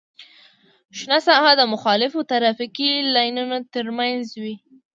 [0.97, 4.55] شنه ساحه د مخالفو ترافیکي لاینونو ترمنځ وي